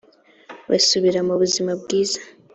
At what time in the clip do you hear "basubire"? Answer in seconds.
0.69-1.19